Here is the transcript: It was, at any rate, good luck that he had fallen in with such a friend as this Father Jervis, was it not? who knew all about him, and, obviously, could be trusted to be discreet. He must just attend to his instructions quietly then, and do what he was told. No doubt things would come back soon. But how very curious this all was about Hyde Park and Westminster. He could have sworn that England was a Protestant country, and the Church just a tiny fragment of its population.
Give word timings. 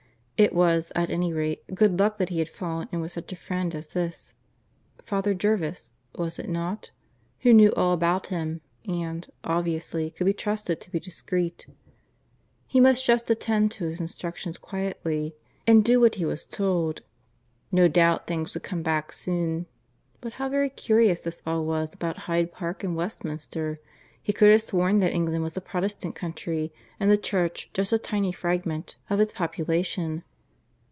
It 0.43 0.55
was, 0.55 0.91
at 0.95 1.11
any 1.11 1.31
rate, 1.31 1.61
good 1.75 1.99
luck 1.99 2.17
that 2.17 2.29
he 2.29 2.39
had 2.39 2.49
fallen 2.49 2.89
in 2.91 2.99
with 2.99 3.11
such 3.11 3.31
a 3.31 3.35
friend 3.35 3.75
as 3.75 3.89
this 3.89 4.33
Father 5.03 5.35
Jervis, 5.35 5.91
was 6.15 6.39
it 6.39 6.49
not? 6.49 6.89
who 7.41 7.53
knew 7.53 7.71
all 7.75 7.93
about 7.93 8.25
him, 8.33 8.61
and, 8.87 9.29
obviously, 9.43 10.09
could 10.09 10.25
be 10.25 10.33
trusted 10.33 10.81
to 10.81 10.89
be 10.89 10.99
discreet. 10.99 11.67
He 12.65 12.79
must 12.79 13.05
just 13.05 13.29
attend 13.29 13.69
to 13.73 13.83
his 13.85 13.99
instructions 14.01 14.57
quietly 14.57 15.35
then, 15.67 15.75
and 15.75 15.85
do 15.85 15.99
what 15.99 16.15
he 16.15 16.25
was 16.25 16.47
told. 16.47 17.03
No 17.71 17.87
doubt 17.87 18.25
things 18.25 18.55
would 18.55 18.63
come 18.63 18.81
back 18.81 19.11
soon. 19.11 19.67
But 20.21 20.33
how 20.33 20.49
very 20.49 20.71
curious 20.71 21.21
this 21.21 21.43
all 21.45 21.63
was 21.65 21.93
about 21.93 22.17
Hyde 22.17 22.51
Park 22.51 22.83
and 22.83 22.95
Westminster. 22.95 23.79
He 24.23 24.33
could 24.33 24.49
have 24.49 24.63
sworn 24.63 25.01
that 25.01 25.13
England 25.13 25.43
was 25.43 25.55
a 25.55 25.61
Protestant 25.61 26.15
country, 26.15 26.73
and 26.99 27.11
the 27.11 27.17
Church 27.19 27.69
just 27.75 27.93
a 27.93 27.99
tiny 27.99 28.31
fragment 28.31 28.95
of 29.07 29.19
its 29.19 29.33
population. 29.33 30.23